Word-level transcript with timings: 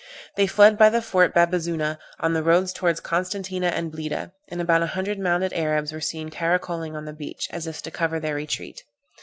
They 0.35 0.47
fled 0.47 0.79
by 0.79 0.89
the 0.89 0.99
fort 0.99 1.31
Bab 1.31 1.51
azoona, 1.53 1.99
on 2.19 2.33
the 2.33 2.41
roads 2.41 2.73
towards 2.73 2.99
Constantina 2.99 3.67
and 3.67 3.91
Bleeda; 3.91 4.31
and 4.47 4.59
about 4.59 4.81
a 4.81 4.87
hundred 4.97 5.19
mounted 5.19 5.53
Arabs 5.53 5.93
were 5.93 6.01
seen 6.01 6.31
caracolling 6.31 6.95
on 6.95 7.05
the 7.05 7.13
beach, 7.13 7.47
as 7.51 7.67
if 7.67 7.83
to 7.83 7.91
cover 7.91 8.19
their 8.19 8.33
retreat. 8.33 8.83